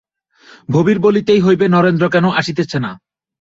[0.69, 2.91] ভবির বলিতেই হইবে নরেন্দ্র কেন আসিতেছে না।